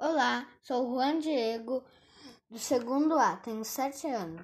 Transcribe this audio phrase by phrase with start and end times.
[0.00, 1.82] Olá, sou o Juan Diego,
[2.48, 4.36] do segundo A, tenho sete anos.